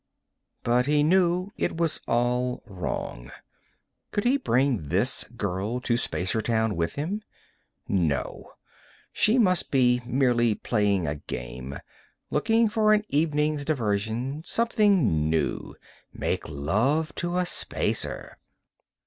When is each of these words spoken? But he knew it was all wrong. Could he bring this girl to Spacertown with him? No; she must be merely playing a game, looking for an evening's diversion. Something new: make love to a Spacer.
But 0.63 0.87
he 0.87 1.03
knew 1.03 1.51
it 1.57 1.77
was 1.77 2.01
all 2.07 2.63
wrong. 2.65 3.29
Could 4.09 4.23
he 4.23 4.35
bring 4.37 4.89
this 4.89 5.25
girl 5.25 5.79
to 5.81 5.93
Spacertown 5.93 6.75
with 6.75 6.95
him? 6.95 7.21
No; 7.87 8.53
she 9.13 9.37
must 9.37 9.69
be 9.69 10.01
merely 10.03 10.55
playing 10.55 11.05
a 11.07 11.17
game, 11.17 11.77
looking 12.31 12.67
for 12.67 12.93
an 12.93 13.03
evening's 13.09 13.63
diversion. 13.63 14.41
Something 14.43 15.29
new: 15.29 15.75
make 16.11 16.49
love 16.49 17.13
to 17.17 17.37
a 17.37 17.45
Spacer. 17.45 18.39